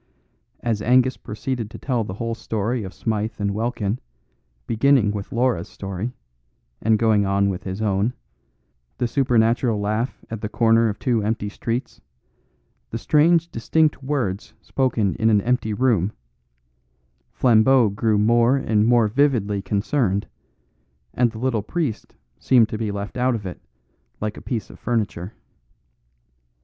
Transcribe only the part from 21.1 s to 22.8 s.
and the little priest seemed to